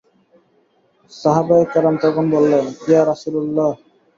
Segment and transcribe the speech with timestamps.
[1.11, 3.69] সাহাবায়ে কেরাম তখন বললেন, ইয়া রাসূলাল্লাহ!